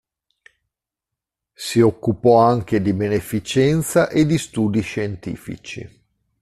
Si 1.53 1.79
occupò 1.79 2.39
anche 2.39 2.81
di 2.81 2.91
beneficenza 2.91 4.09
e 4.09 4.25
di 4.25 4.39
studi 4.39 4.81
scientifici. 4.81 6.01